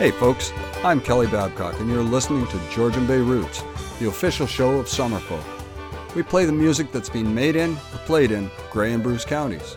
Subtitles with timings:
[0.00, 0.50] Hey folks,
[0.82, 3.62] I'm Kelly Babcock and you're listening to Georgian Bay Roots,
[3.98, 5.44] the official show of Summerfolk.
[6.14, 9.76] We play the music that's been made in or played in Grey and Bruce counties.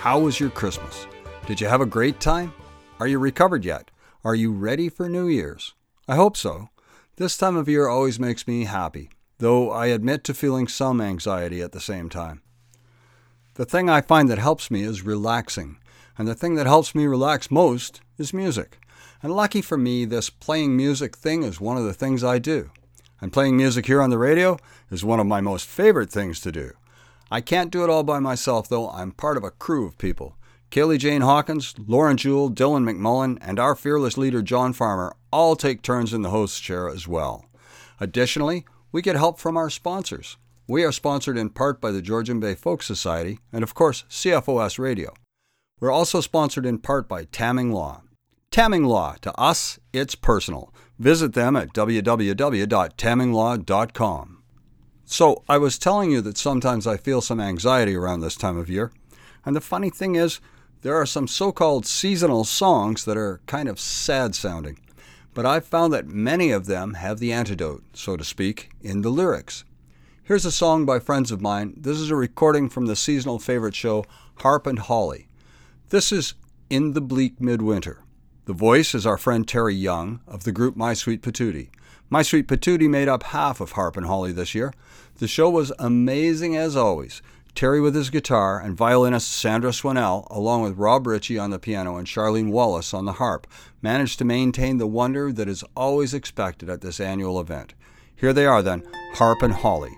[0.00, 1.06] How was your Christmas?
[1.46, 2.52] Did you have a great time?
[3.00, 3.90] Are you recovered yet?
[4.22, 5.72] Are you ready for New Year's?
[6.06, 6.68] I hope so.
[7.16, 11.62] This time of year always makes me happy, though I admit to feeling some anxiety
[11.62, 12.42] at the same time.
[13.54, 15.78] The thing I find that helps me is relaxing,
[16.18, 18.78] and the thing that helps me relax most is music.
[19.22, 22.70] And lucky for me, this playing music thing is one of the things I do.
[23.20, 24.58] And playing music here on the radio
[24.90, 26.72] is one of my most favorite things to do.
[27.30, 28.88] I can't do it all by myself, though.
[28.90, 30.36] I'm part of a crew of people.
[30.70, 35.82] Kaylee Jane Hawkins, Lauren Jewell, Dylan McMullen, and our fearless leader John Farmer all take
[35.82, 37.46] turns in the host chair as well.
[38.00, 40.36] Additionally, we get help from our sponsors.
[40.66, 44.78] We are sponsored in part by the Georgian Bay Folk Society and, of course, CFOS
[44.78, 45.14] Radio.
[45.80, 48.02] We're also sponsored in part by Tamming Law.
[48.50, 50.72] Tamming Law, to us, it's personal.
[50.98, 54.42] Visit them at www.tamminglaw.com.
[55.04, 58.70] So, I was telling you that sometimes I feel some anxiety around this time of
[58.70, 58.90] year.
[59.44, 60.40] And the funny thing is,
[60.82, 64.80] there are some so called seasonal songs that are kind of sad sounding.
[65.34, 69.10] But I've found that many of them have the antidote, so to speak, in the
[69.10, 69.64] lyrics.
[70.22, 71.74] Here's a song by friends of mine.
[71.76, 75.28] This is a recording from the seasonal favorite show, Harp and Holly.
[75.90, 76.34] This is
[76.70, 78.04] In the Bleak Midwinter.
[78.48, 81.68] The voice is our friend Terry Young of the group My Sweet Patootie.
[82.08, 84.72] My Sweet Patootie made up half of Harp and Holly this year.
[85.18, 87.20] The show was amazing as always.
[87.54, 91.98] Terry with his guitar and violinist Sandra Swannell, along with Rob Ritchie on the piano
[91.98, 93.46] and Charlene Wallace on the harp,
[93.82, 97.74] managed to maintain the wonder that is always expected at this annual event.
[98.16, 98.82] Here they are then,
[99.16, 99.97] Harp and Holly.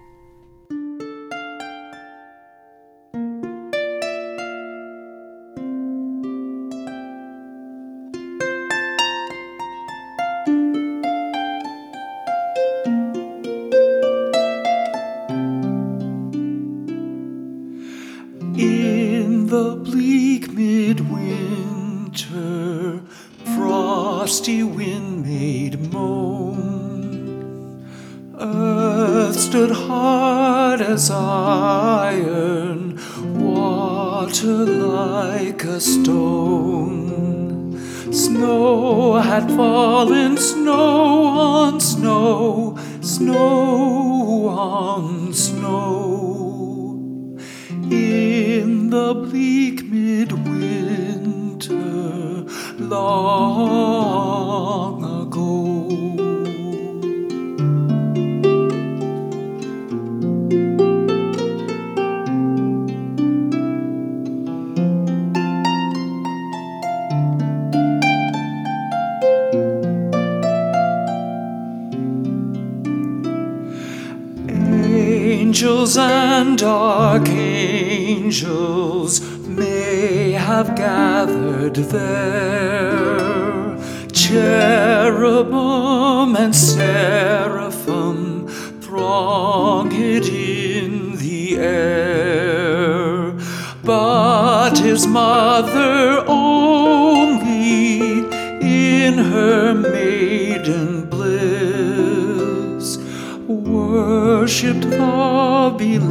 [104.51, 106.11] Worshipped the beloved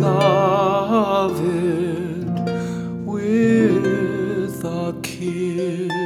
[3.05, 5.98] with a kiss.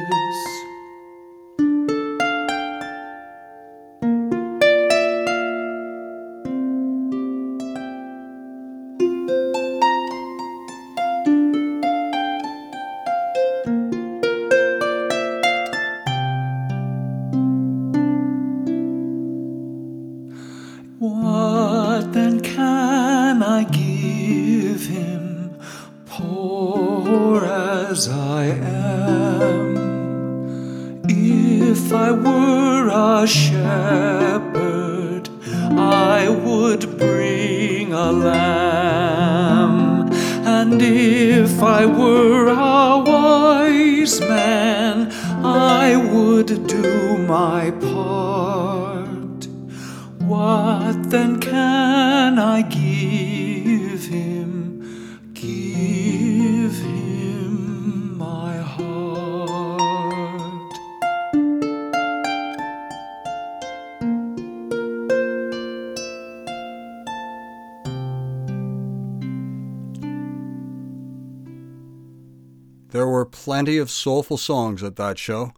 [73.63, 75.53] Plenty of soulful songs at that show.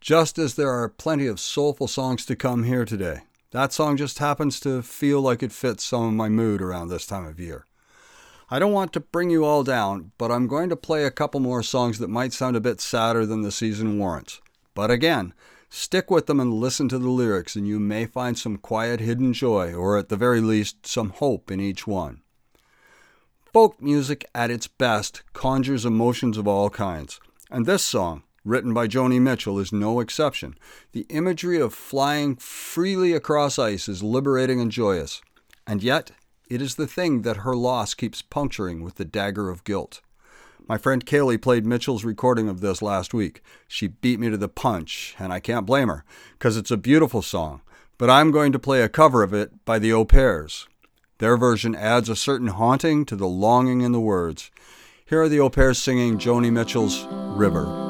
[0.00, 3.20] just as there are plenty of soulful songs to come here today.
[3.50, 7.06] That song just happens to feel like it fits some of my mood around this
[7.06, 7.66] time of year.
[8.50, 11.40] I don't want to bring you all down, but I'm going to play a couple
[11.40, 14.40] more songs that might sound a bit sadder than the season warrants.
[14.74, 15.34] But again,
[15.68, 19.32] stick with them and listen to the lyrics, and you may find some quiet hidden
[19.32, 22.22] joy, or at the very least, some hope in each one.
[23.52, 27.20] Folk music at its best conjures emotions of all kinds,
[27.50, 30.54] and this song, written by Joni Mitchell, is no exception.
[30.92, 35.20] The imagery of flying freely across ice is liberating and joyous,
[35.66, 36.12] and yet
[36.48, 40.00] it is the thing that her loss keeps puncturing with the dagger of guilt.
[40.66, 43.42] My friend Kaylee played Mitchell's recording of this last week.
[43.66, 46.04] She beat me to the punch, and I can't blame her,
[46.38, 47.62] because it's a beautiful song.
[47.98, 50.68] But I'm going to play a cover of it by the Au Pairs.
[51.18, 54.50] Their version adds a certain haunting to the longing in the words.
[55.10, 57.04] Here are the Au Pairs singing Joni Mitchell's
[57.36, 57.89] River.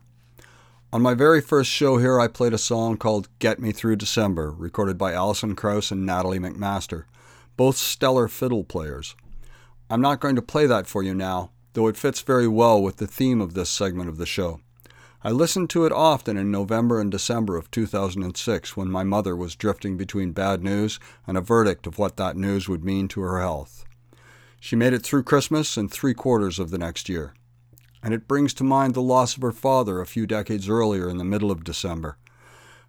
[0.99, 4.97] my very first show here, I played a song called Get Me Through December, recorded
[4.97, 7.05] by Alison Krauss and Natalie MacMaster,
[7.55, 9.15] both stellar fiddle players.
[9.89, 12.97] I'm not going to play that for you now, though it fits very well with
[12.97, 14.59] the theme of this segment of the show.
[15.23, 19.55] I listened to it often in November and December of 2006 when my mother was
[19.55, 23.39] drifting between bad news and a verdict of what that news would mean to her
[23.39, 23.85] health.
[24.59, 27.33] She made it through Christmas and three quarters of the next year.
[28.03, 31.17] And it brings to mind the loss of her father a few decades earlier in
[31.17, 32.17] the middle of December.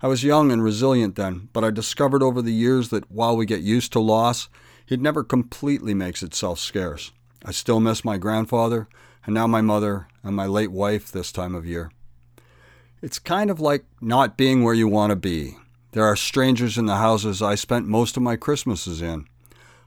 [0.01, 3.47] I was young and resilient then, but I discovered over the years that while we
[3.47, 4.49] get used to loss,
[4.89, 7.13] it never completely makes itself scarce.
[7.45, 8.89] I still miss my grandfather,
[9.25, 11.91] and now my mother and my late wife this time of year.
[13.01, 15.57] It's kind of like not being where you want to be.
[15.93, 19.27] There are strangers in the houses I spent most of my Christmases in.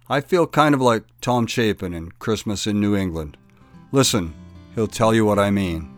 [0.08, 3.38] I feel kind of like Tom Chapin in Christmas in New England.
[3.92, 4.34] Listen,
[4.76, 5.96] he'll tell you what I mean.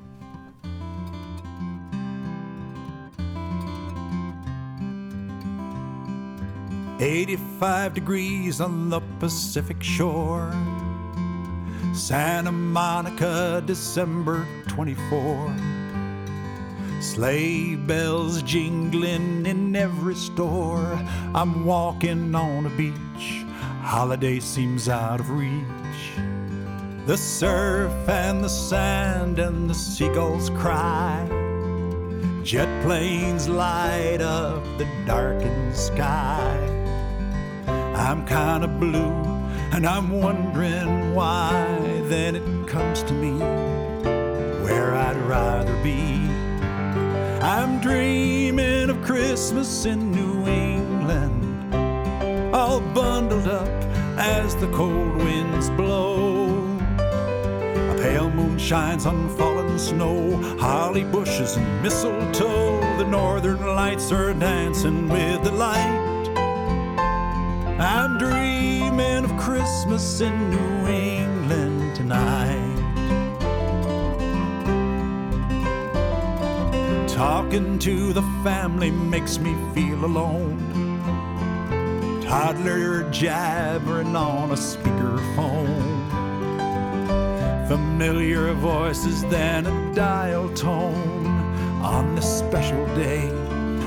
[7.00, 10.51] 85 degrees on the Pacific shore.
[11.93, 15.55] Santa Monica, December 24.
[17.00, 21.00] Sleigh bells jingling in every store.
[21.36, 23.46] I'm walking on a beach.
[23.81, 26.26] Holiday seems out of reach.
[27.07, 31.25] The surf and the sand and the seagulls cry.
[32.43, 36.57] Jet planes light up the darkened sky.
[37.95, 39.13] I'm kind of blue
[39.71, 41.77] and I'm wondering why.
[42.07, 43.39] Then it comes to me
[44.65, 46.27] where I'd rather be.
[47.41, 51.73] I'm dreaming of Christmas in New England,
[52.53, 53.69] all bundled up
[54.17, 56.46] as the cold winds blow.
[57.97, 62.79] Pale moon shines on fallen snow, holly bushes and mistletoe.
[62.97, 66.29] The northern lights are dancing with the light.
[67.79, 72.75] I'm dreaming of Christmas in New England tonight.
[77.07, 80.57] Talking to the family makes me feel alone.
[82.21, 85.56] Toddler jabbering on a speakerphone.
[87.67, 91.27] Familiar voices than a dial tone
[91.83, 93.27] on this special day.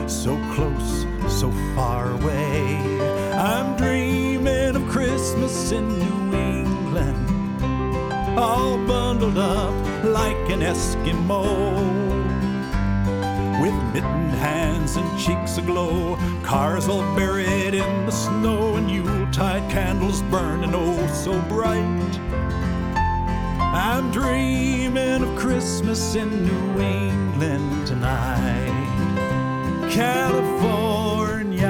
[0.06, 2.76] So close, so far away.
[3.32, 7.26] I'm dreaming of Christmas in New England,
[8.38, 11.42] all bundled up like an Eskimo.
[13.62, 20.20] With mittened hands and cheeks aglow, cars all buried in the snow, and Yuletide candles
[20.25, 22.39] burning oh so bright.
[23.82, 28.68] I'm dreaming of Christmas in New England tonight.
[29.90, 31.66] California,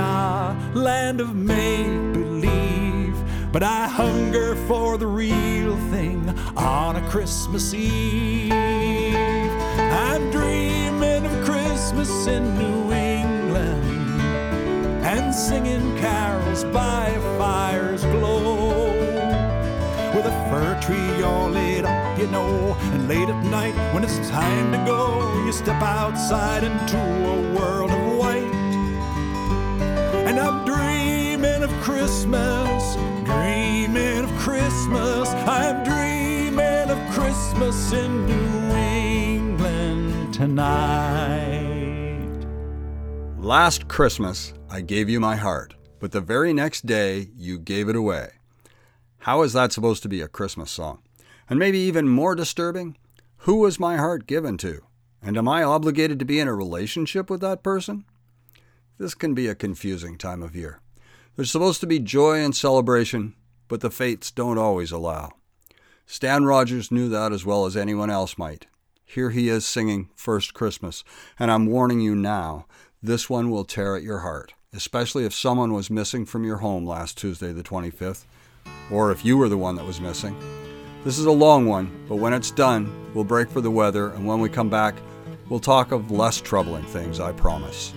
[0.74, 3.16] land of make believe,
[3.52, 8.50] but I hunger for the real thing on a Christmas Eve.
[8.52, 14.20] I'm dreaming of Christmas in New England
[15.04, 18.88] and singing carols by a fire's glow
[20.12, 21.69] with a fir tree all up,
[22.20, 22.76] you know.
[22.92, 27.90] And late at night, when it's time to go, you step outside into a world
[27.90, 28.54] of white.
[30.28, 35.30] And I'm dreaming of Christmas, dreaming of Christmas.
[35.30, 41.40] I'm dreaming of Christmas in New England tonight.
[43.38, 47.96] Last Christmas, I gave you my heart, but the very next day, you gave it
[47.96, 48.32] away.
[49.18, 51.00] How is that supposed to be a Christmas song?
[51.50, 52.96] And maybe even more disturbing,
[53.38, 54.82] who was my heart given to?
[55.20, 58.04] And am I obligated to be in a relationship with that person?
[58.98, 60.80] This can be a confusing time of year.
[61.34, 63.34] There's supposed to be joy and celebration,
[63.66, 65.32] but the fates don't always allow.
[66.06, 68.66] Stan Rogers knew that as well as anyone else might.
[69.04, 71.02] Here he is singing First Christmas,
[71.38, 72.66] and I'm warning you now,
[73.02, 76.86] this one will tear at your heart, especially if someone was missing from your home
[76.86, 78.24] last Tuesday, the 25th,
[78.90, 80.36] or if you were the one that was missing.
[81.02, 84.26] This is a long one, but when it's done, we'll break for the weather, and
[84.26, 84.96] when we come back,
[85.48, 87.94] we'll talk of less troubling things, I promise.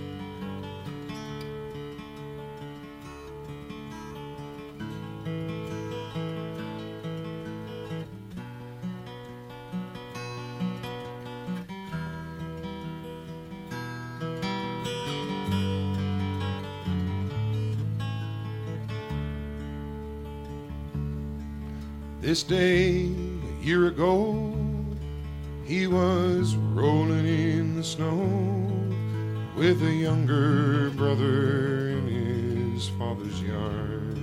[22.24, 24.50] This day a year ago,
[25.62, 28.16] he was rolling in the snow
[29.54, 34.18] with a younger brother in his father's yard.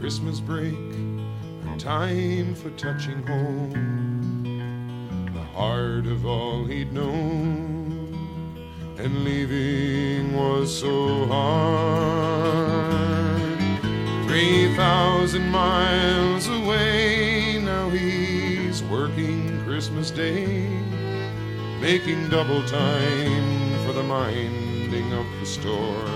[0.00, 4.42] Christmas break, and time for touching home.
[5.32, 8.18] The heart of all he'd known,
[8.98, 12.67] and leaving was so hard.
[14.88, 20.66] Thousand miles away, now he's working Christmas Day,
[21.78, 26.14] making double time for the minding of the store.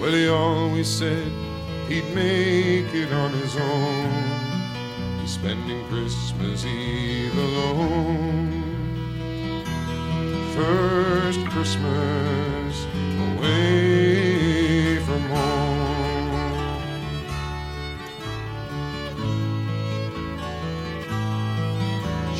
[0.00, 1.30] Well, he always said
[1.86, 5.20] he'd make it on his own.
[5.20, 8.64] He's spending Christmas Eve alone.
[10.56, 12.86] First Christmas
[13.36, 14.27] away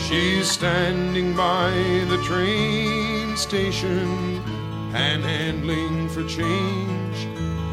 [0.09, 1.71] She's standing by
[2.09, 4.43] the train station,
[4.91, 7.29] panhandling for change.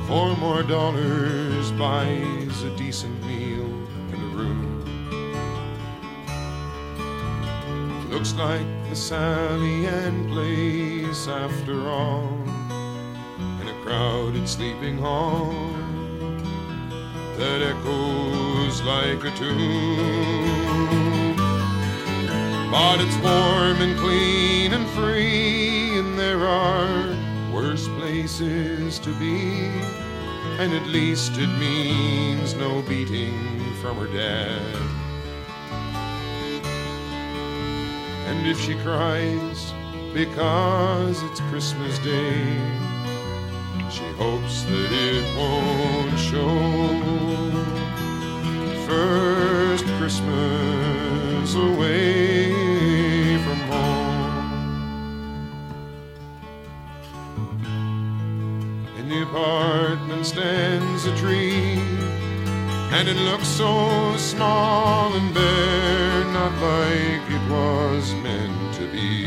[0.06, 3.64] Four more dollars buys a decent meal
[4.12, 4.84] and a room.
[8.10, 12.38] Looks like the Sally Ann place after all,
[13.62, 15.54] in a crowded sleeping hall
[17.38, 21.05] that echoes like a tomb.
[22.76, 27.16] But it's warm and clean and free, and there are
[27.50, 29.72] worse places to be.
[30.60, 34.76] And at least it means no beating from her dad.
[38.28, 39.72] And if she cries
[40.14, 42.44] because it's Christmas Day,
[43.90, 46.52] she hopes that it won't show.
[48.86, 52.25] First Christmas away
[62.98, 69.26] and it looks so small and bare, not like it was meant to be.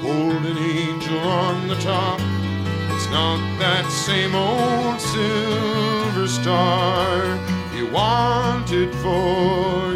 [0.00, 2.20] Hold an angel on the top.
[2.94, 7.38] It's not that same old silver star
[7.76, 9.91] you wanted for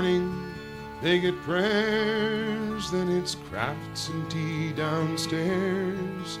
[0.00, 0.54] morning
[1.02, 6.38] they get prayers, then it's crafts and tea downstairs,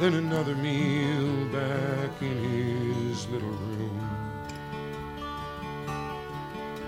[0.00, 2.36] then another meal back in
[3.06, 4.00] his little room.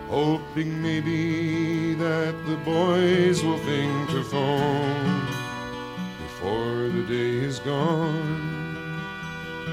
[0.08, 5.20] Hoping maybe that the boys will think to phone
[6.22, 9.00] before the day is gone.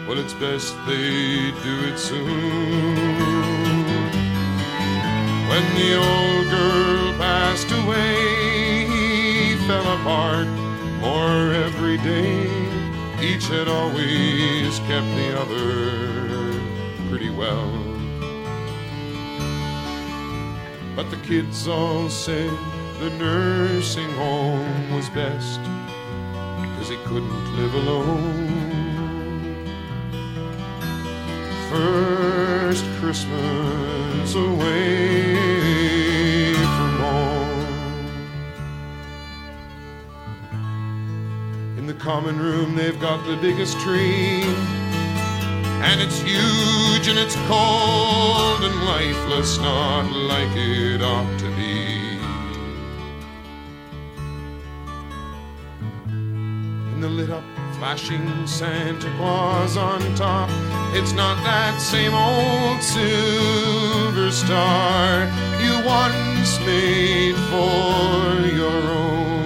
[0.08, 3.38] Well, it's best they do it soon.
[5.50, 6.17] When the old
[10.08, 10.48] apart
[11.02, 12.48] more every day.
[13.22, 15.68] Each had always kept the other
[17.10, 17.70] pretty well.
[20.96, 22.50] But the kids all said
[23.02, 25.60] the nursing home was best,
[26.76, 28.48] cause he couldn't live alone.
[31.70, 35.87] First Christmas away
[42.00, 44.44] common room, they've got the biggest tree.
[45.84, 52.18] And it's huge and it's cold and lifeless, not like it ought to be.
[56.94, 57.44] In the lit up,
[57.78, 60.50] flashing Santa Claus on top,
[60.94, 65.26] it's not that same old silver star
[65.62, 69.37] you once made for your own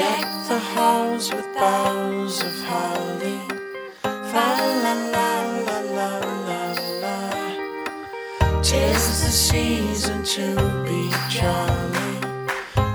[0.00, 3.38] Deck the halls with boughs of holly.
[4.30, 4.46] Fa
[4.84, 5.30] la la
[5.66, 6.10] la la
[6.48, 6.62] la
[7.02, 7.18] la.
[8.62, 10.46] Tis the season to
[10.86, 11.00] be
[11.36, 12.14] jolly.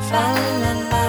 [0.09, 0.25] Fa
[0.61, 1.04] la la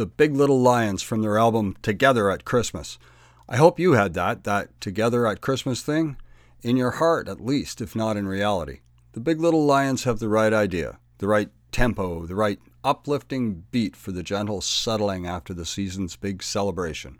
[0.00, 2.98] the Big Little Lions from their album Together at Christmas.
[3.46, 6.16] I hope you had that, that Together at Christmas thing,
[6.62, 8.80] in your heart at least, if not in reality.
[9.12, 13.94] The Big Little Lions have the right idea, the right tempo, the right uplifting beat
[13.94, 17.18] for the gentle settling after the season's big celebration.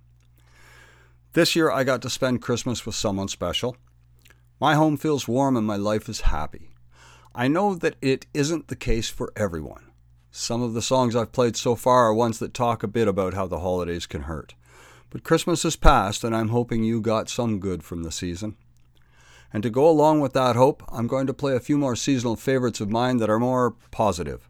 [1.34, 3.76] This year I got to spend Christmas with someone special.
[4.58, 6.70] My home feels warm and my life is happy.
[7.34, 9.89] I know that it isn't the case for everyone.
[10.32, 13.34] Some of the songs I've played so far are ones that talk a bit about
[13.34, 14.54] how the holidays can hurt.
[15.10, 18.54] But Christmas is past, and I'm hoping you got some good from the season.
[19.52, 22.36] And to go along with that hope, I'm going to play a few more seasonal
[22.36, 24.48] favorites of mine that are more positive.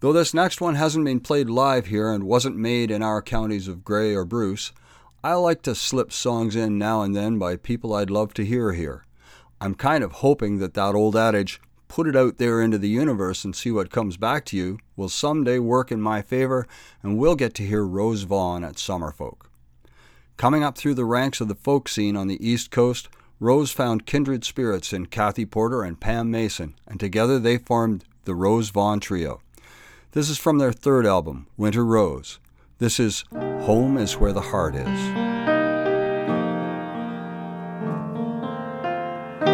[0.00, 3.68] Though this next one hasn't been played live here and wasn't made in our counties
[3.68, 4.72] of Grey or Bruce,
[5.22, 8.72] I like to slip songs in now and then by people I'd love to hear
[8.72, 9.06] here.
[9.62, 11.58] I'm kind of hoping that that old adage,
[11.94, 15.08] put it out there into the universe and see what comes back to you, will
[15.08, 16.66] someday work in my favor
[17.04, 19.42] and we'll get to hear Rose Vaughan at Summerfolk.
[20.36, 24.06] Coming up through the ranks of the folk scene on the East Coast, Rose found
[24.06, 28.98] kindred spirits in Kathy Porter and Pam Mason, and together they formed the Rose Vaughan
[28.98, 29.40] Trio.
[30.10, 32.40] This is from their third album, Winter Rose.
[32.78, 35.23] This is Home is Where the Heart Is.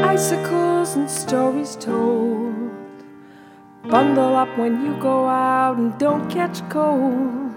[0.05, 2.71] Icicles and stories told.
[3.85, 7.53] Bundle up when you go out and don't catch cold.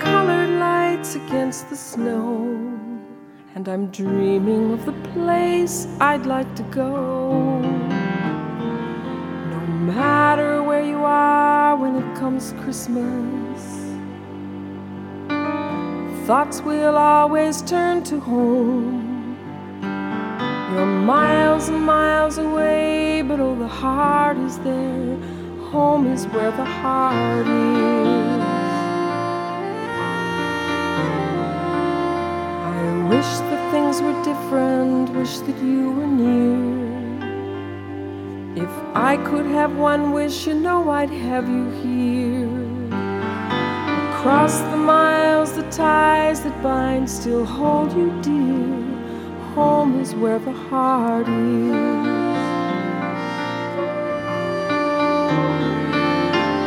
[0.00, 2.76] Colored lights against the snow.
[3.54, 7.60] And I'm dreaming of the place I'd like to go.
[9.50, 9.60] No
[9.94, 13.60] matter where you are when it comes Christmas,
[16.26, 19.05] thoughts will always turn to home.
[20.76, 25.16] You're miles and miles away, but but oh, the heart is there.
[25.70, 28.42] Home is where the heart is.
[32.72, 37.24] I wish that things were different, wish that you were near.
[38.64, 42.48] If I could have one wish, you know I'd have you here.
[44.10, 48.85] Across the miles, the ties that bind still hold you dear.
[49.56, 51.74] Home is where the heart is.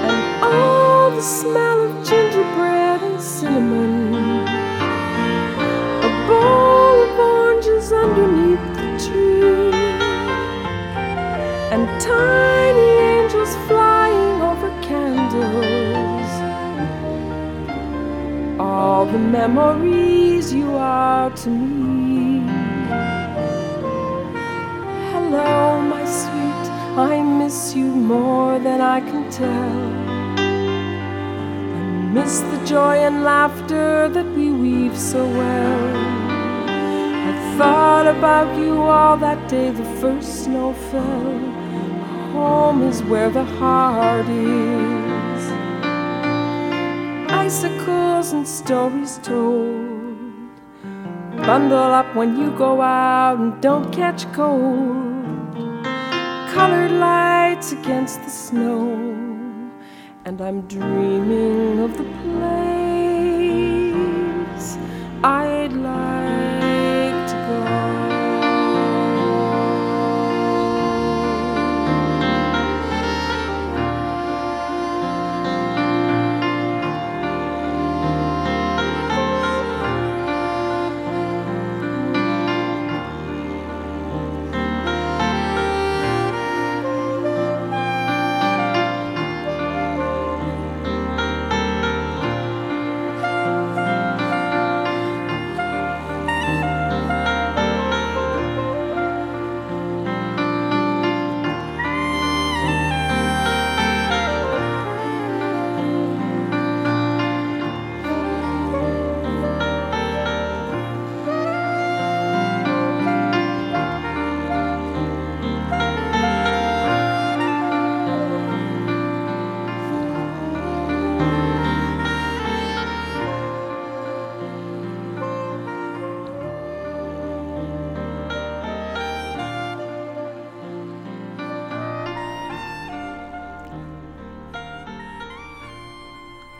[0.08, 4.15] And all the smell of gingerbread and cinnamon.
[6.02, 9.71] A bowl of oranges underneath the tree.
[11.73, 16.32] And tiny angels flying over candles.
[18.60, 22.09] All the memories you are to me.
[25.31, 26.65] Hello, my sweet,
[26.97, 29.79] I miss you more than I can tell.
[31.99, 35.97] I miss the joy and laughter that we weave so well.
[37.29, 41.39] I thought about you all that day the first snow fell.
[42.33, 45.43] Home is where the heart is.
[47.29, 50.17] Icicles and stories told.
[51.45, 55.09] Bundle up when you go out and don't catch cold.
[56.60, 58.82] Colored lights against the snow.
[60.26, 62.04] And I'm dreaming of the
[63.24, 64.78] place
[65.24, 65.98] I'd like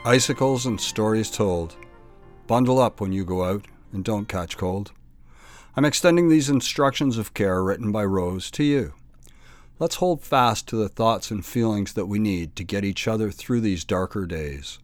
[0.10, 1.76] Icicles and stories told.
[2.48, 4.92] Bundle up when you go out and don't catch cold.
[5.76, 8.96] I'm extending these instructions of care written by Rose to you.
[9.78, 13.30] Let's hold fast to the thoughts and feelings that we need to get each other
[13.30, 14.80] through these darker days.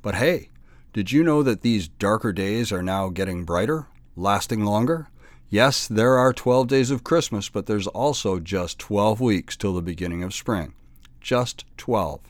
[0.00, 0.50] But hey,
[0.92, 5.08] did you know that these darker days are now getting brighter, lasting longer?
[5.50, 9.82] Yes, there are 12 days of Christmas, but there's also just 12 weeks till the
[9.82, 10.72] beginning of spring.
[11.20, 12.20] Just 12.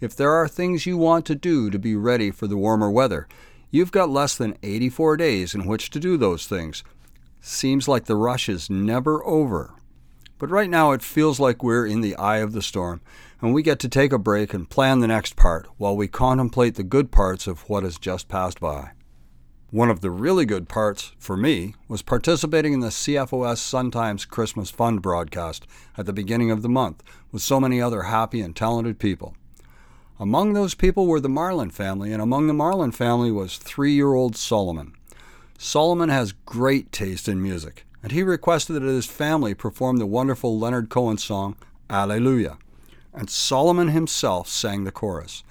[0.00, 3.28] If there are things you want to do to be ready for the warmer weather,
[3.70, 6.84] you've got less than 84 days in which to do those things.
[7.40, 9.74] Seems like the rush is never over.
[10.38, 13.00] But right now it feels like we're in the eye of the storm,
[13.40, 16.74] and we get to take a break and plan the next part while we contemplate
[16.74, 18.90] the good parts of what has just passed by.
[19.70, 24.24] One of the really good parts, for me, was participating in the CFOS Sun Times
[24.24, 25.66] Christmas Fund broadcast
[25.98, 29.34] at the beginning of the month with so many other happy and talented people.
[30.20, 34.14] Among those people were the Marlin family, and among the Marlin family was three year
[34.14, 34.94] old Solomon.
[35.58, 40.56] Solomon has great taste in music, and he requested that his family perform the wonderful
[40.56, 41.56] Leonard Cohen song,
[41.90, 42.58] Hallelujah.
[43.12, 45.42] And Solomon himself sang the chorus.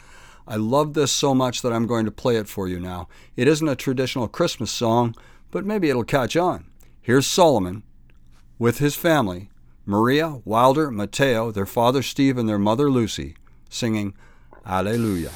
[0.48, 3.08] I love this so much that I'm going to play it for you now.
[3.36, 5.16] It isn't a traditional Christmas song,
[5.52, 6.66] but maybe it'll catch on.
[7.02, 7.84] Here's Solomon
[8.58, 9.50] with his family
[9.86, 13.36] Maria, Wilder, Mateo, their father Steve, and their mother Lucy,
[13.70, 14.14] singing
[14.66, 15.32] Hallelujah.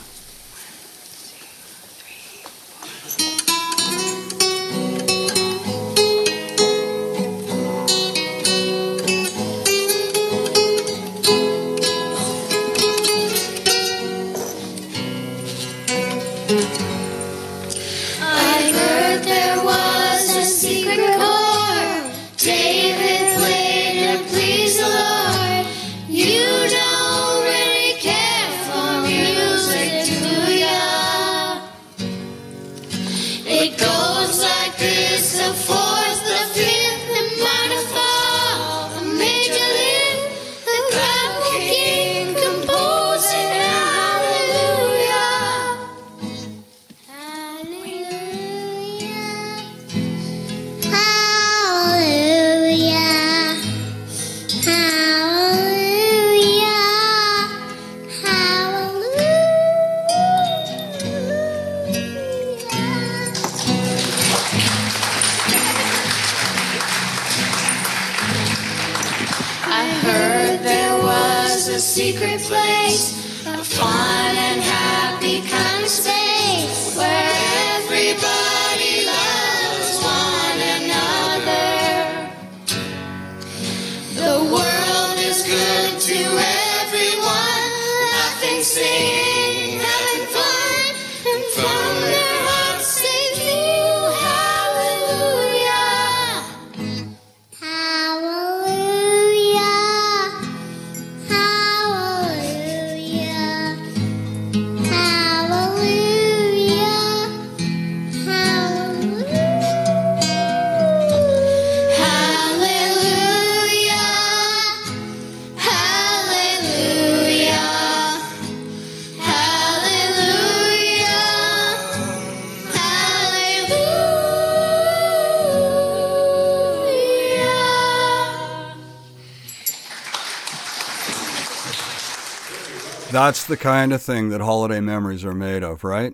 [133.28, 136.14] That's the kind of thing that holiday memories are made of, right?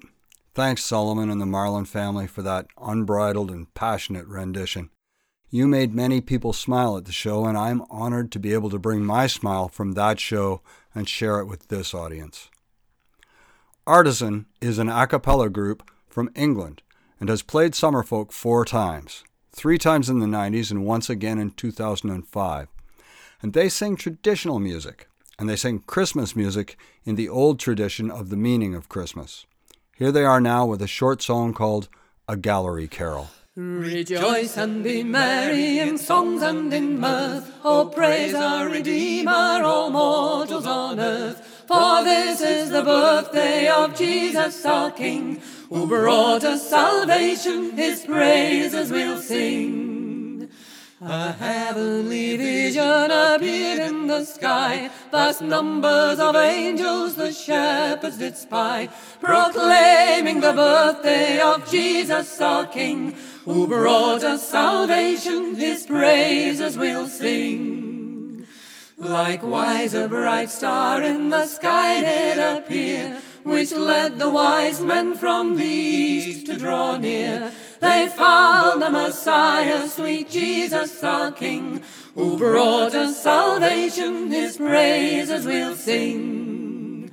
[0.56, 4.90] Thanks, Solomon and the Marlin family, for that unbridled and passionate rendition.
[5.52, 8.80] You made many people smile at the show, and I'm honored to be able to
[8.80, 10.64] bring my smile from that show
[10.96, 12.50] and share it with this audience.
[13.86, 16.82] Artisan is an a cappella group from England
[17.20, 21.52] and has played Summerfolk four times three times in the 90s and once again in
[21.52, 22.68] 2005.
[23.44, 25.08] And they sing traditional music,
[25.44, 29.46] and they sing Christmas music in the old tradition of the meaning of Christmas.
[29.94, 31.90] Here they are now with a short song called
[32.30, 33.28] A Gallery Carol.
[33.58, 37.52] Rejoice and be merry in songs and in mirth.
[37.62, 41.66] Oh, praise our Redeemer, all mortals on earth.
[41.68, 48.90] For this is the birthday of Jesus our King, who brought us salvation, his praises
[48.90, 50.13] we'll sing.
[51.06, 58.88] A heavenly vision appeared in the sky, vast numbers of angels the shepherds did spy,
[59.20, 68.48] proclaiming the birthday of Jesus our King, who brought us salvation, his praises we'll sing.
[68.98, 75.56] Likewise a bright star in the sky did appear, which led the wise men from
[75.56, 77.52] the east to draw near.
[77.80, 81.84] They found the Messiah, sweet Jesus our King,
[82.16, 87.12] who brought us salvation, his praises we'll sing.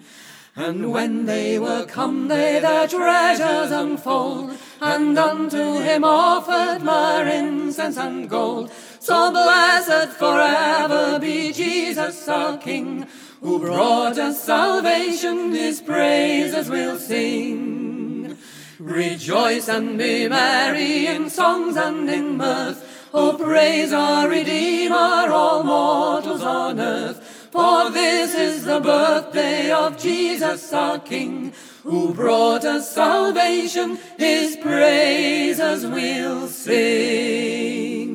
[0.56, 7.96] And when they were come, they their treasures unfold, and unto him offered myrrh, incense,
[7.96, 8.70] and gold.
[8.98, 13.06] So blessed forever be Jesus our King,
[13.40, 18.37] who brought us salvation, his praises we'll sing.
[18.79, 23.09] Rejoice and be merry in songs and in mirth.
[23.12, 27.48] Oh, praise our Redeemer, all mortals on earth.
[27.50, 35.85] For this is the birthday of Jesus our King, who brought us salvation, his praises
[35.85, 38.11] we'll sing.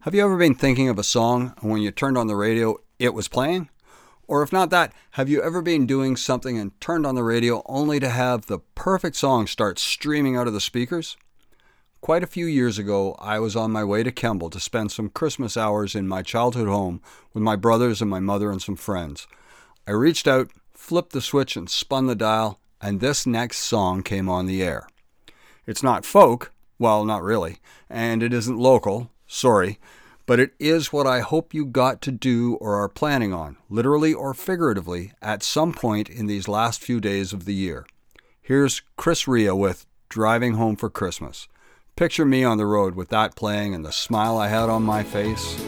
[0.00, 2.78] Have you ever been thinking of a song and when you turned on the radio,
[2.98, 3.68] it was playing?
[4.30, 7.64] Or if not that, have you ever been doing something and turned on the radio
[7.66, 11.16] only to have the perfect song start streaming out of the speakers?
[12.00, 15.08] Quite a few years ago, I was on my way to Kemble to spend some
[15.08, 17.02] Christmas hours in my childhood home
[17.34, 19.26] with my brothers and my mother and some friends.
[19.84, 24.28] I reached out, flipped the switch, and spun the dial, and this next song came
[24.28, 24.86] on the air.
[25.66, 27.56] It's not folk, well, not really,
[27.88, 29.80] and it isn't local, sorry,
[30.30, 34.14] but it is what I hope you got to do or are planning on, literally
[34.14, 37.84] or figuratively, at some point in these last few days of the year.
[38.40, 41.48] Here's Chris Rea with Driving Home for Christmas.
[41.96, 45.02] Picture me on the road with that playing and the smile I had on my
[45.02, 45.60] face.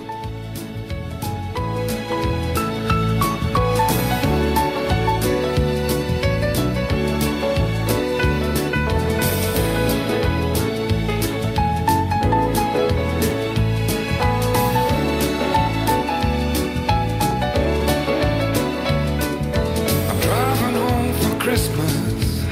[21.52, 22.46] Christmas.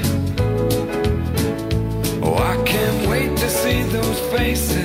[2.21, 4.80] Oh, I can't wait to see those faces.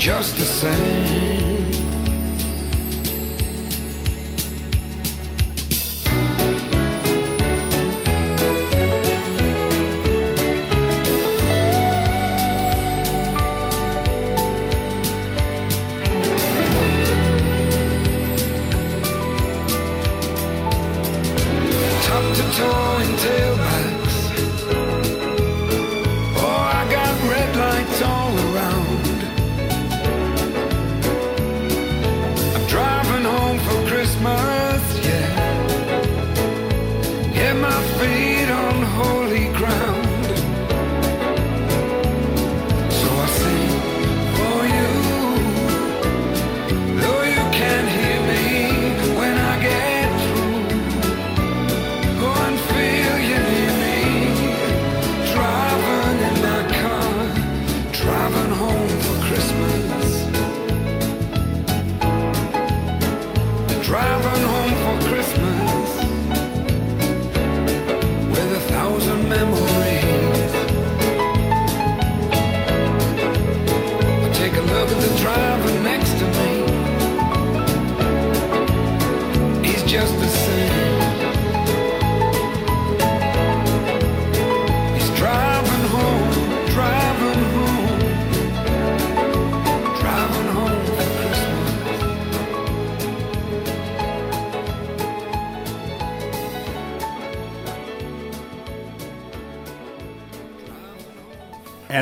[0.00, 1.59] Just the same.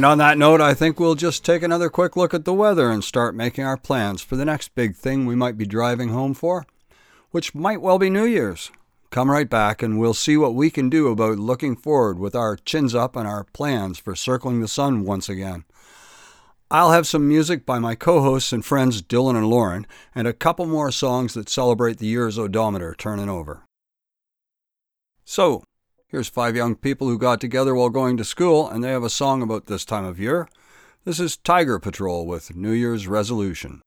[0.09, 3.05] On that note, I think we'll just take another quick look at the weather and
[3.05, 6.65] start making our plans for the next big thing we might be driving home for,
[7.31, 8.71] which might well be New Year's.
[9.11, 12.57] Come right back and we'll see what we can do about looking forward with our
[12.57, 15.65] chins up and our plans for circling the sun once again.
[16.71, 20.33] I'll have some music by my co hosts and friends Dylan and Lauren, and a
[20.33, 23.63] couple more songs that celebrate the year's odometer turning over.
[25.27, 25.65] So,
[26.09, 29.11] here's five young people who got together while going to school, and they have a
[29.11, 30.49] song about this time of year.
[31.05, 33.83] This is Tiger Patrol with New Year's Resolution.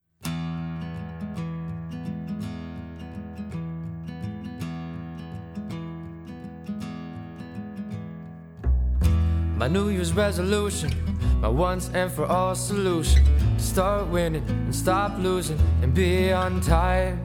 [9.57, 10.91] My New Year's resolution,
[11.39, 13.23] my once and for all solution
[13.57, 17.17] to start winning and stop losing and be untied.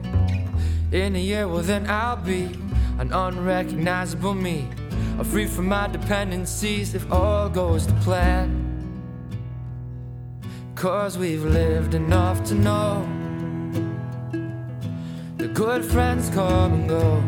[0.91, 2.43] In a year, well, then I'll be
[2.99, 4.67] an unrecognizable me,
[5.23, 8.63] free from my dependencies if all goes to plan.
[10.75, 13.07] Cause we've lived enough to know
[15.37, 17.21] the good friends come and go.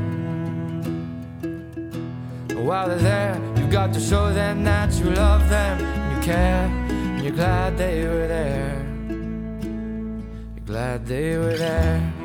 [2.61, 6.65] While they're there, you've got to show them that you love them and you care,
[6.65, 8.85] and you're glad they were there.
[10.55, 12.18] You're glad they were there.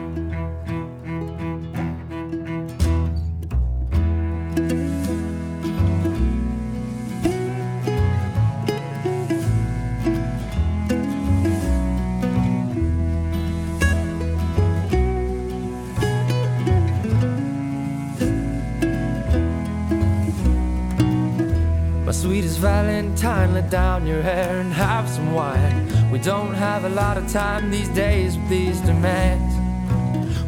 [22.25, 26.11] My sweetest Valentine, let down your hair and have some wine.
[26.11, 29.55] We don't have a lot of time these days with these demands.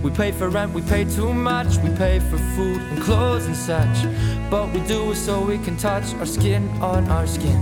[0.03, 3.55] We pay for rent, we pay too much, we pay for food and clothes and
[3.55, 4.07] such.
[4.51, 7.61] But we do it so we can touch our skin on our skin.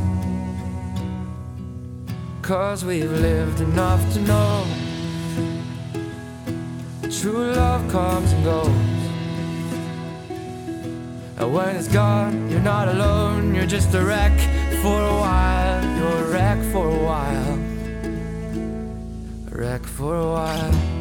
[2.41, 4.65] Cause we've lived enough to know
[7.11, 8.94] true love comes and goes.
[11.37, 14.39] And when it's gone, you're not alone, you're just a wreck
[14.83, 15.83] for a while.
[15.99, 17.59] You're a wreck for a while.
[19.51, 20.94] A wreck for a while.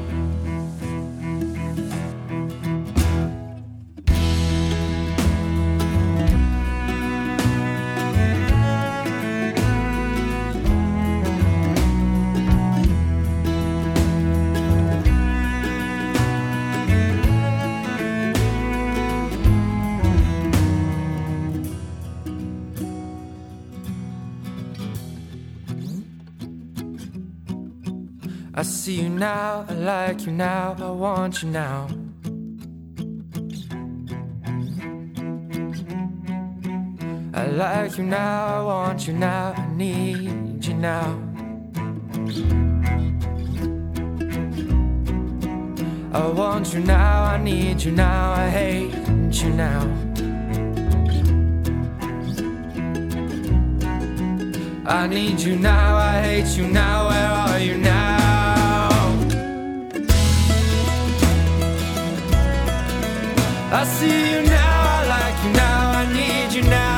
[28.84, 31.88] See you now, I like you now, I want you now.
[37.34, 41.18] I like you now, I want you now, I need you now.
[46.12, 49.82] I want you now, I need you now, I hate you now.
[54.86, 58.22] I need you now, I hate you now, where are you now?
[63.76, 66.93] I see you now, I like you now, I need you now.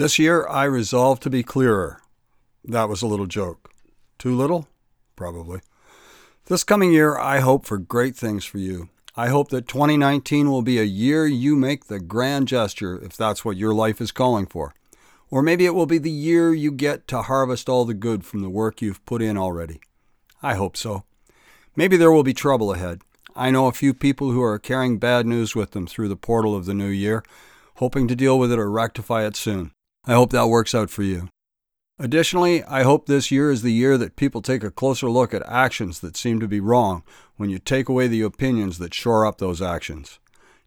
[0.00, 2.00] This year, I resolved to be clearer.
[2.64, 3.70] That was a little joke.
[4.18, 4.66] Too little?
[5.14, 5.60] Probably.
[6.46, 8.88] This coming year, I hope for great things for you.
[9.14, 13.44] I hope that 2019 will be a year you make the grand gesture if that's
[13.44, 14.72] what your life is calling for.
[15.30, 18.40] Or maybe it will be the year you get to harvest all the good from
[18.40, 19.82] the work you've put in already.
[20.42, 21.04] I hope so.
[21.76, 23.02] Maybe there will be trouble ahead.
[23.36, 26.56] I know a few people who are carrying bad news with them through the portal
[26.56, 27.22] of the new year,
[27.74, 29.72] hoping to deal with it or rectify it soon.
[30.04, 31.28] I hope that works out for you.
[31.98, 35.46] Additionally, I hope this year is the year that people take a closer look at
[35.46, 37.02] actions that seem to be wrong
[37.36, 40.18] when you take away the opinions that shore up those actions.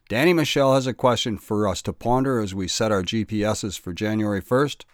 [0.08, 3.94] Danny Michel has a question for us to ponder as we set our GPSs for
[3.94, 4.86] January 1st.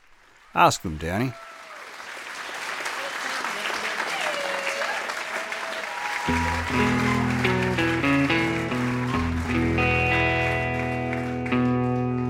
[0.56, 1.34] Ask them, Danny.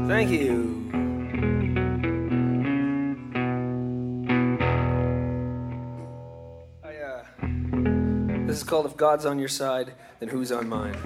[0.07, 0.78] Thank you.
[8.59, 10.97] Is called If God's on Your Side, Then Who's on Mine?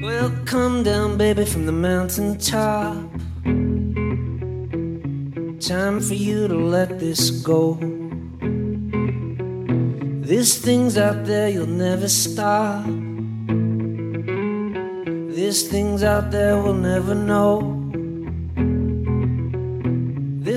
[0.00, 2.96] Well, come down, baby, from the mountain top.
[5.60, 7.74] Time for you to let this go.
[10.28, 12.86] There's things out there you'll never stop.
[15.36, 17.81] There's things out there we'll never know.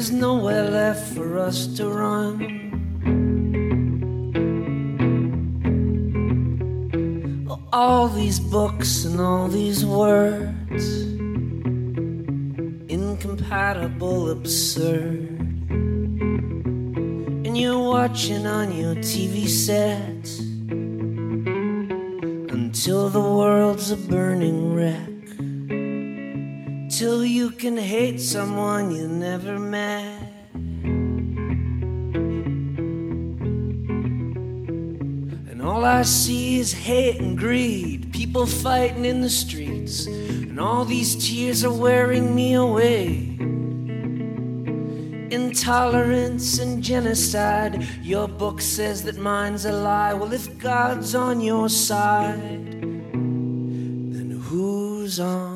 [0.05, 2.37] There's nowhere left for us to run.
[7.73, 11.01] All these books and all these words,
[12.87, 15.39] incompatible, absurd.
[17.47, 20.29] And you're watching on your TV set
[22.53, 25.14] until the world's a burning wreck.
[27.05, 30.23] Till you can hate someone you never met.
[35.51, 40.07] And all I see is hate and greed, people fighting in the streets.
[40.07, 43.37] And all these tears are wearing me away.
[45.29, 47.87] Intolerance and genocide.
[48.01, 50.15] Your book says that mine's a lie.
[50.15, 52.81] Well, if God's on your side,
[54.11, 55.54] then who's on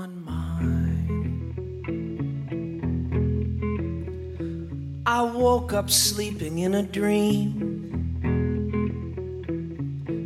[5.11, 7.49] I woke up sleeping in a dream.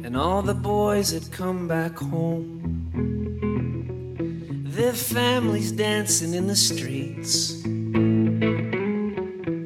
[0.04, 2.60] And all the boys had come back home.
[4.66, 7.64] Their families dancing in the streets.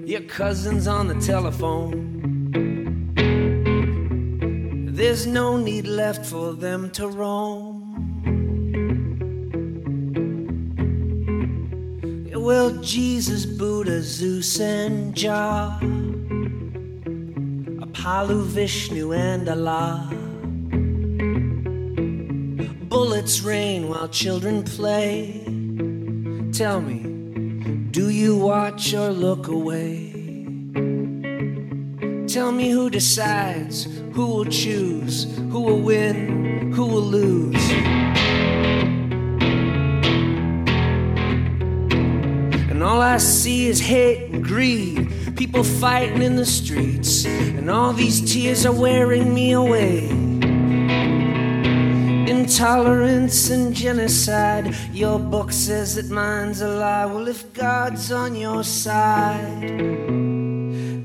[0.07, 1.95] Your cousin's on the telephone.
[4.93, 7.66] There's no need left for them to roam.
[12.47, 15.77] Well, Jesus, Buddha, Zeus, and Jah,
[17.81, 20.09] Apollo, Vishnu, and Allah.
[22.87, 25.43] Bullets rain while children play.
[26.53, 27.03] Tell me,
[27.91, 30.13] do you watch or look away?
[32.27, 37.57] Tell me who decides, who will choose, who will win, who will lose.
[42.87, 48.21] All I see is hate and greed, people fighting in the streets, and all these
[48.33, 50.07] tears are wearing me away.
[52.47, 54.73] intolerance and genocide.
[54.93, 57.05] Your book says that mine's a lie.
[57.05, 59.67] Well, if God's on your side,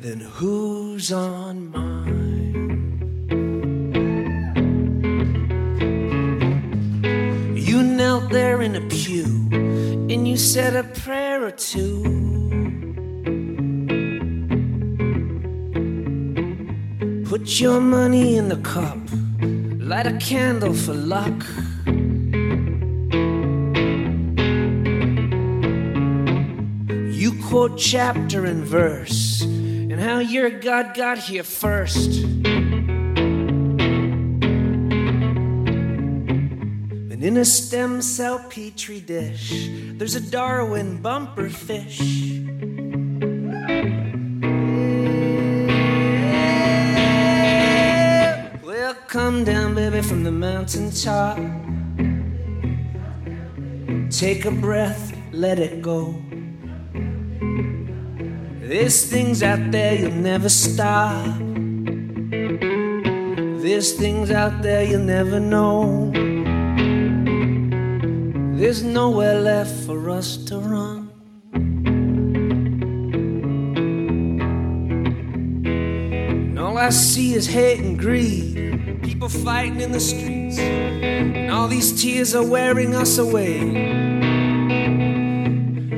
[0.05, 2.23] then who's on mine?
[7.57, 9.12] You knelt there in a pew
[10.23, 12.01] and you said a prayer or two.
[17.29, 19.01] Put your money in the cup,
[19.81, 21.45] light a candle for luck.
[27.19, 32.42] You quote chapter and verse, and how your God got here first.
[37.23, 42.01] And in a stem cell petri dish, there's a Darwin bumper fish.
[48.65, 51.37] Well, come down, baby, from the mountain top.
[54.11, 56.21] Take a breath, let it go.
[58.63, 61.25] There's things out there you'll never stop.
[63.63, 66.32] There's things out there you'll never know.
[68.63, 71.11] There's nowhere left for us to run.
[75.65, 79.03] And all I see is hate and greed.
[79.03, 80.61] People fighting in the streets.
[80.61, 83.59] And all these tears are wearing us away.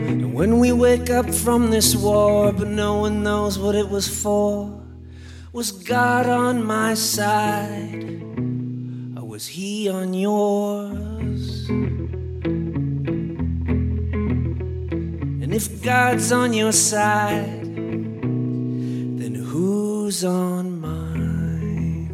[0.08, 4.08] And when we wake up from this war, but no one knows what it was
[4.08, 4.80] for,
[5.52, 8.22] was God on my side?
[9.18, 10.73] Or was He on yours?
[15.54, 17.62] And if God's on your side,
[19.20, 22.08] then who's on mine?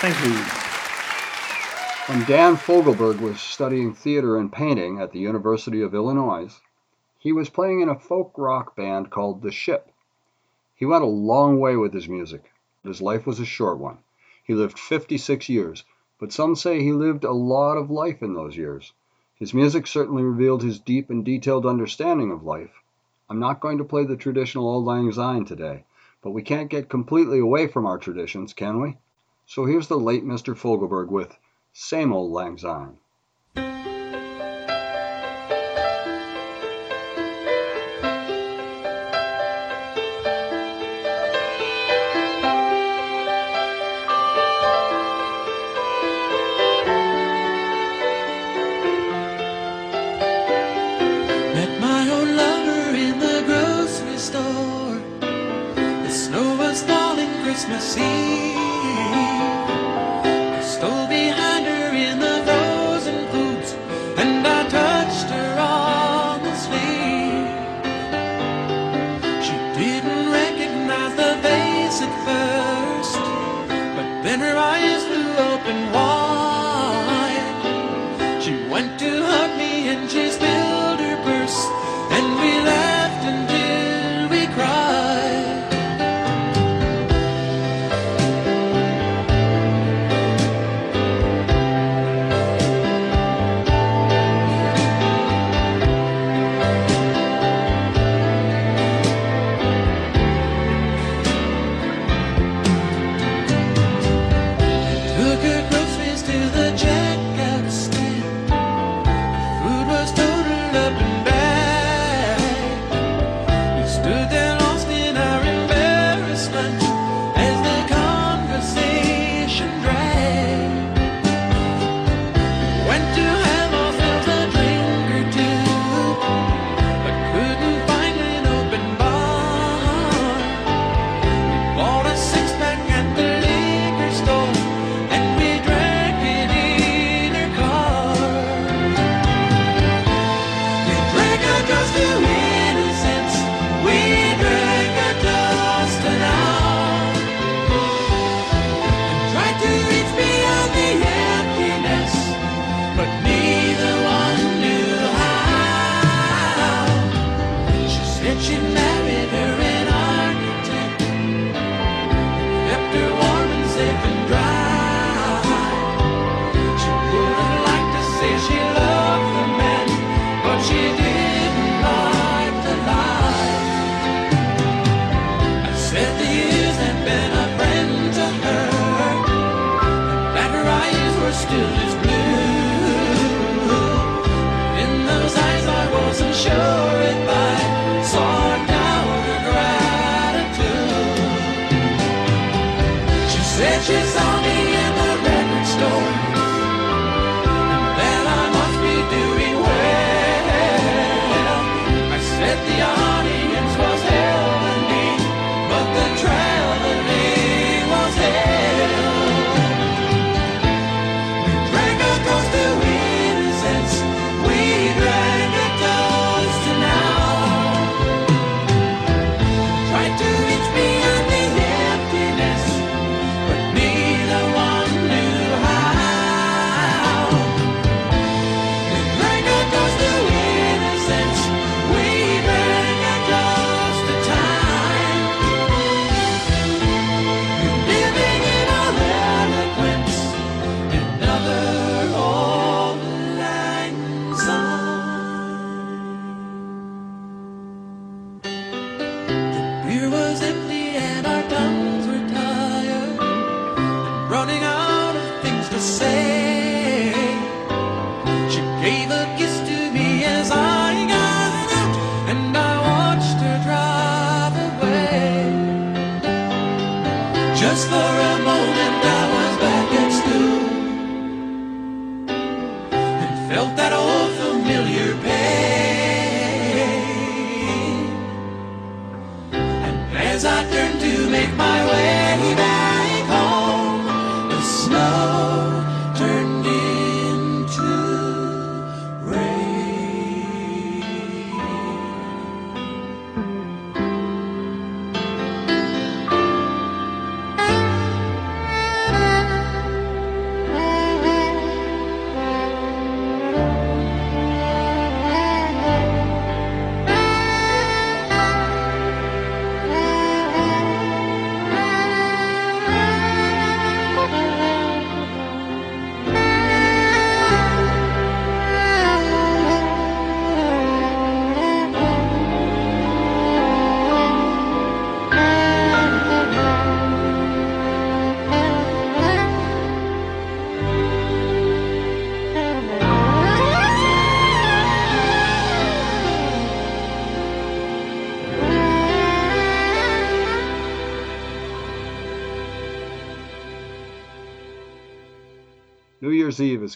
[0.00, 0.34] Thank you.
[2.12, 6.60] When Dan Fogelberg was studying theater and painting at the University of Illinois,
[7.20, 9.92] he was playing in a folk rock band called The Ship.
[10.74, 12.50] He went a long way with his music.
[12.82, 13.98] His life was a short one.
[14.42, 15.84] He lived 56 years,
[16.18, 18.94] but some say he lived a lot of life in those years.
[19.34, 22.72] His music certainly revealed his deep and detailed understanding of life.
[23.28, 25.84] I'm not going to play the traditional Auld Lang Syne today,
[26.22, 28.96] but we can't get completely away from our traditions, can we?
[29.44, 30.56] So here's the late Mr.
[30.56, 31.36] Fogelberg with
[31.74, 32.96] Same Old Lang Syne.
[57.70, 58.19] Christmas Eve.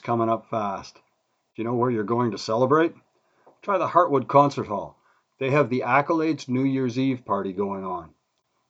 [0.05, 0.94] Coming up fast.
[0.94, 2.94] Do you know where you're going to celebrate?
[3.62, 4.98] Try the Heartwood Concert Hall.
[5.38, 8.11] They have the Accolades New Year's Eve party going on.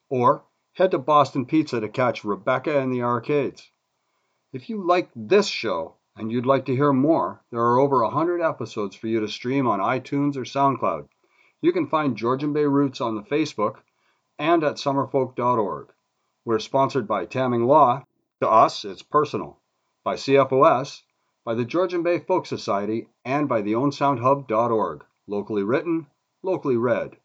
[0.09, 3.69] Or head to Boston Pizza to catch Rebecca and the Arcades.
[4.53, 8.41] If you like this show and you'd like to hear more, there are over 100
[8.41, 11.09] episodes for you to stream on iTunes or SoundCloud.
[11.61, 13.79] You can find Georgian Bay Roots on the Facebook
[14.39, 15.89] and at summerfolk.org.
[16.45, 18.05] We're sponsored by Tamming Law.
[18.41, 19.59] To us, it's personal.
[20.05, 21.03] By CFOS,
[21.45, 25.05] by the Georgian Bay Folk Society, and by theownsoundhub.org.
[25.27, 26.07] Locally written,
[26.43, 27.17] locally read.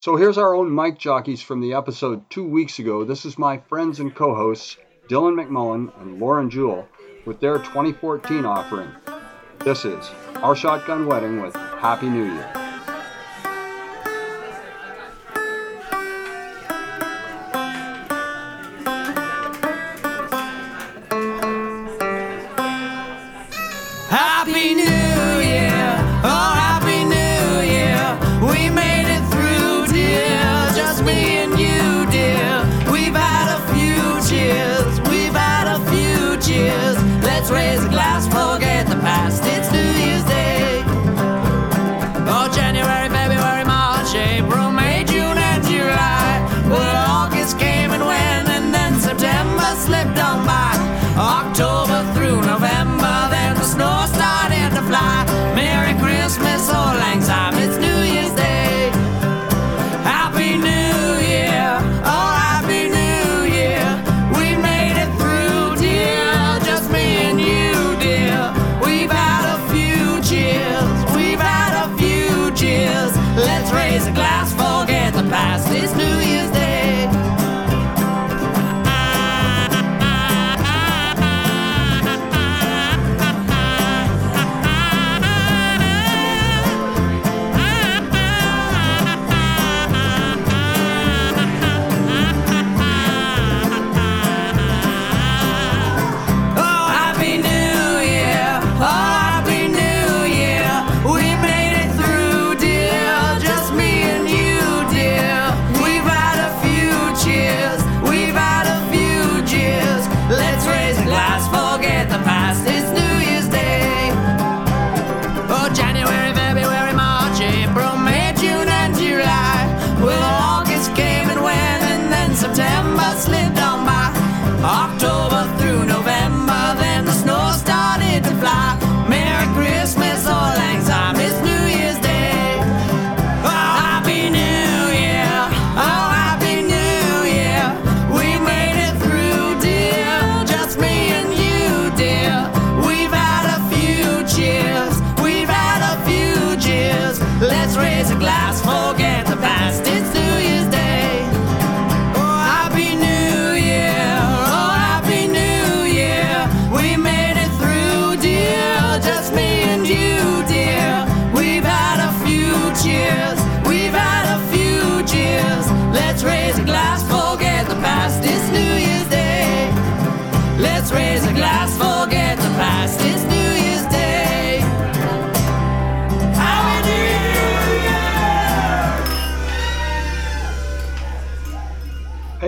[0.00, 3.04] So here's our own mic jockeys from the episode two weeks ago.
[3.04, 4.76] This is my friends and co hosts,
[5.08, 6.86] Dylan McMullen and Lauren Jewell,
[7.24, 8.90] with their 2014 offering.
[9.60, 12.65] This is Our Shotgun Wedding with Happy New Year.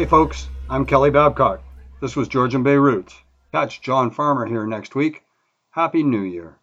[0.09, 1.63] Folks, I'm Kelly Babcock.
[2.01, 3.15] This was Georgian Bay Roots.
[3.53, 5.23] Catch John Farmer here next week.
[5.73, 6.57] Happy New Year.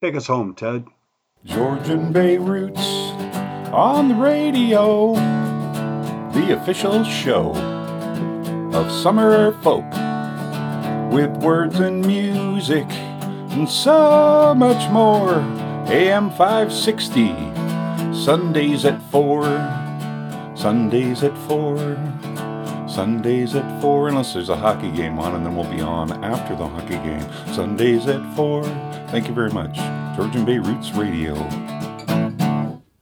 [0.00, 0.84] Take us home, Ted.
[1.44, 2.86] Georgian Bay Roots
[3.72, 5.14] on the radio,
[6.34, 9.90] the official show of Summerfolk
[11.12, 15.34] with words and music and so much more.
[15.88, 17.34] AM 560,
[18.14, 19.42] Sundays at 4,
[20.54, 22.21] Sundays at 4,
[22.92, 26.54] Sundays at 4, unless there's a hockey game on, and then we'll be on after
[26.54, 27.26] the hockey game.
[27.54, 28.64] Sundays at 4.
[29.08, 29.76] Thank you very much.
[30.14, 31.32] Georgian Bay Roots Radio.